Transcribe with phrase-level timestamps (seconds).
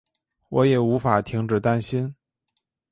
[0.49, 2.15] 我也无法停止担心